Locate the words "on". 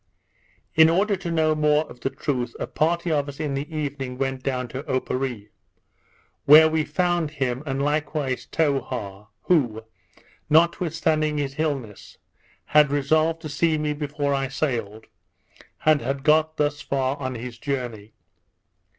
17.17-17.35